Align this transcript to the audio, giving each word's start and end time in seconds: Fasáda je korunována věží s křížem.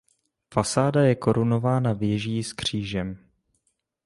Fasáda 0.53 1.01
je 1.01 1.15
korunována 1.15 1.93
věží 1.93 2.43
s 2.43 2.53
křížem. 2.53 3.31